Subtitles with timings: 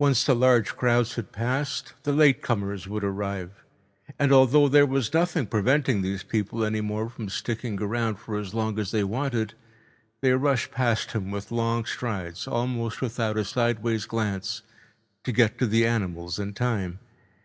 [0.00, 3.62] Once the large crowds had passed, the late comers would arrive,
[4.18, 8.52] and although there was nothing preventing these people any more from sticking around for as
[8.52, 9.54] long as they wanted,
[10.22, 14.62] they rushed past with long strides, almost without a sideways glance,
[15.22, 16.98] to get to the animals in time.